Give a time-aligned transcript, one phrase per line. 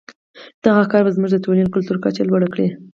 [0.65, 2.67] دغه کار به زموږ د ټولنې کلتوري کچه لوړه کړي.